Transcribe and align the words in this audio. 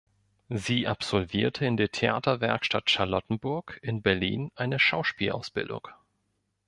Sie 0.49 0.87
absolvierte 0.87 1.67
an 1.67 1.77
der 1.77 1.91
Theaterwerkstatt 1.91 2.89
Charlottenburg 2.89 3.77
in 3.83 4.01
Berlin 4.01 4.49
eine 4.55 4.79
Schauspielausbildung. 4.79 5.89